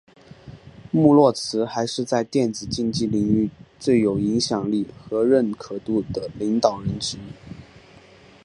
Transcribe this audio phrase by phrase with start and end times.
[0.91, 7.21] 穆洛兹还是在电子竞技领域最有影响力和认可度的领导人之一。